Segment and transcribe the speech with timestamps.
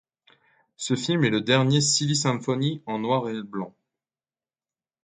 [0.77, 3.75] Ce film est la dernière Silly Symphony en noir et blanc.